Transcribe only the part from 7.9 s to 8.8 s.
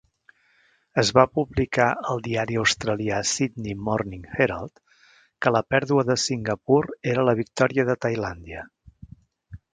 de Tailàndia.